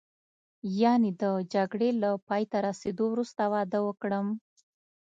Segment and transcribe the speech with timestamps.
[0.81, 1.23] یعنې د
[1.53, 4.27] جګړې له پایته رسېدو وروسته واده وکړم.